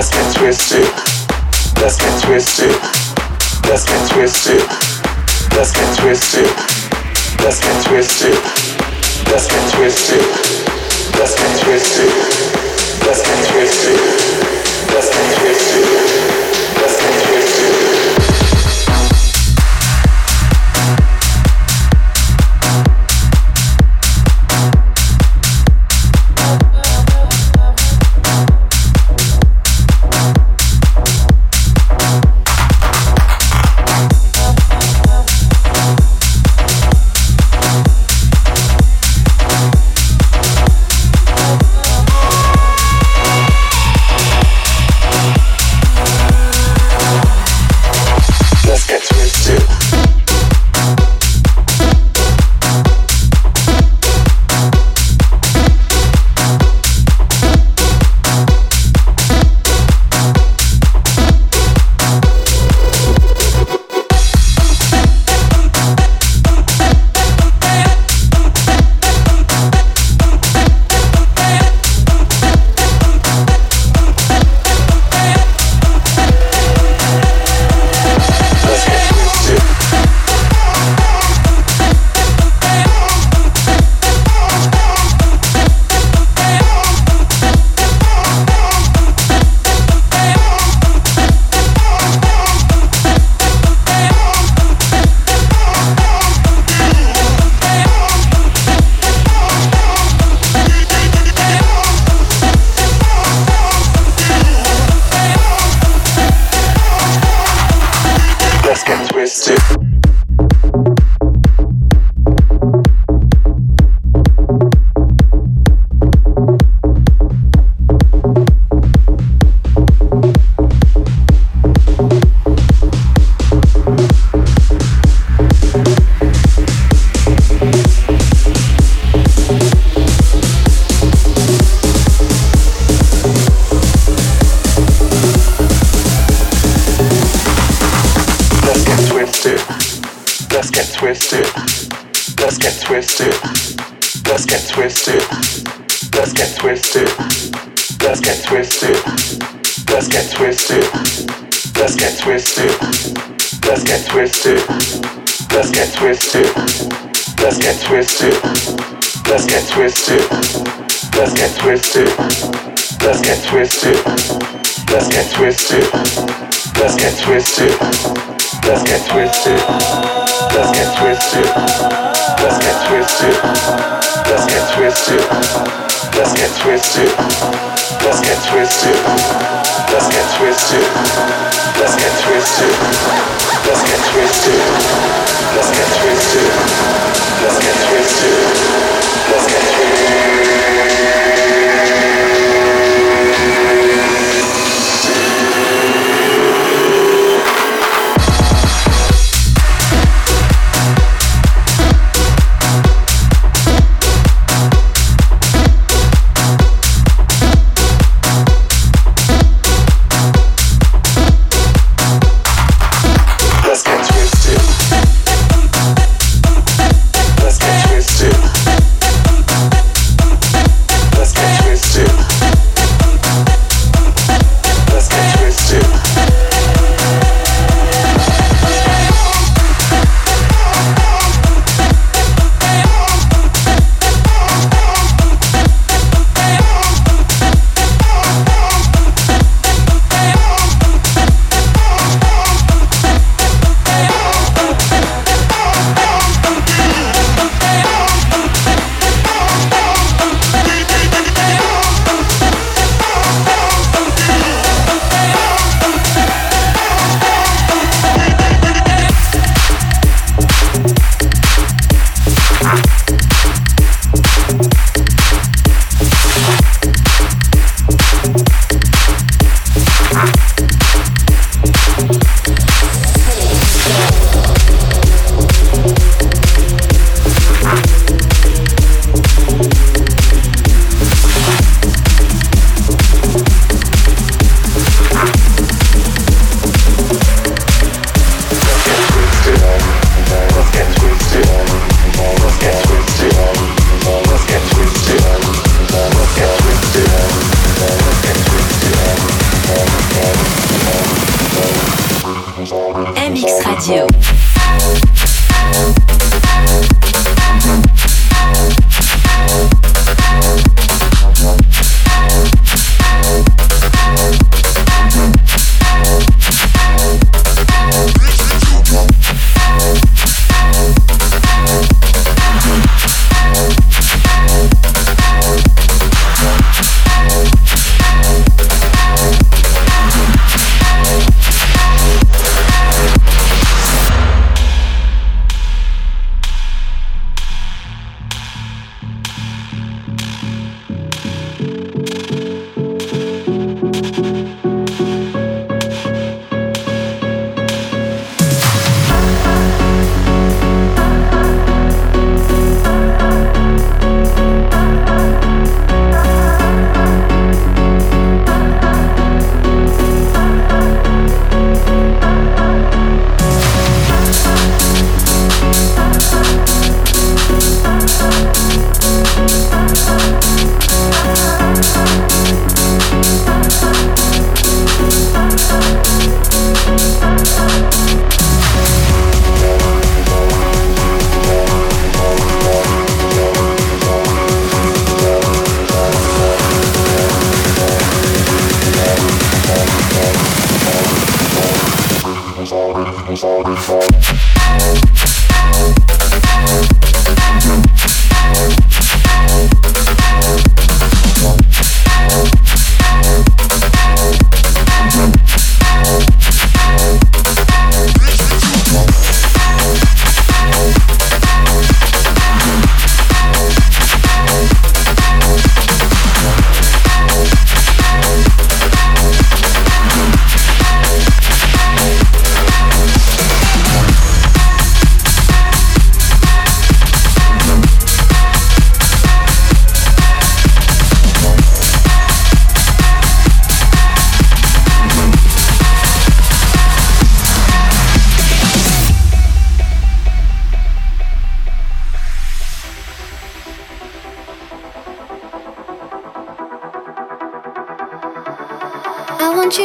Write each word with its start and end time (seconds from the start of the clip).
Let's 0.00 0.12
get 0.12 0.34
twisted. 0.34 0.88
Let's 1.76 1.98
get 1.98 2.22
twisted. 2.24 2.72
Let's 3.68 3.84
get 3.84 4.00
twisted. 4.08 4.62
Let's 5.52 5.72
get 5.76 5.98
twisted. 5.98 6.48
Let's 7.44 7.60
get 7.60 7.84
twisted. 7.84 8.32
Let's 9.28 9.46
get 9.46 9.74
twisted. 9.74 10.24
Let's 11.18 11.34
get 11.36 11.52
twisted. 11.60 12.12
Let's 13.04 13.20
get 13.20 13.40
twisted. 13.52 14.00
Let's 14.88 15.10
get 15.10 15.38
twisted. 15.38 15.89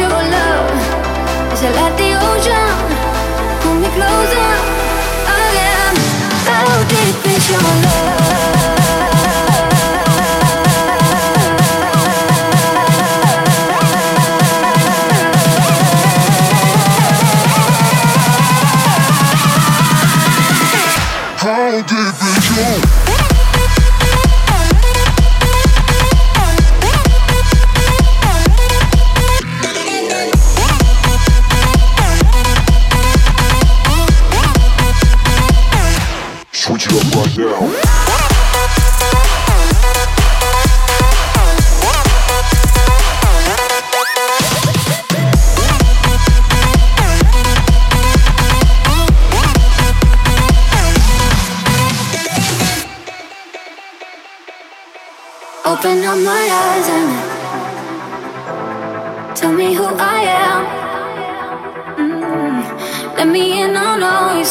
Your 0.00 1.70
love. 1.70 1.99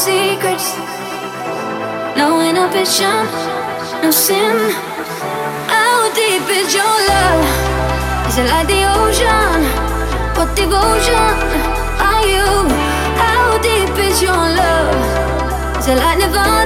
secrets, 0.09 0.67
no 2.17 2.27
inhibition, 2.49 3.21
no 4.01 4.09
sin. 4.25 4.57
How 5.73 5.97
deep 6.19 6.45
is 6.59 6.69
your 6.79 6.95
love? 7.11 7.43
Is 8.27 8.35
it 8.41 8.47
like 8.53 8.67
the 8.73 8.81
ocean? 8.99 9.59
What 10.37 10.49
devotion 10.61 11.29
are 12.09 12.25
you? 12.33 12.49
How 13.23 13.43
deep 13.67 13.95
is 14.07 14.17
your 14.27 14.43
love? 14.61 14.97
Is 15.79 15.87
it 15.91 15.97
like 16.03 16.17
Nirvana? 16.17 16.58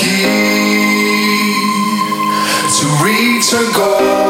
key 0.00 1.54
to 2.78 2.86
reach 3.04 3.52
a 3.52 3.64
goal. 3.76 4.29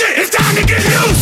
shit, 0.00 0.18
it's 0.18 0.30
time 0.30 0.56
to 0.56 0.64
get 0.64 0.82
loose. 0.84 1.20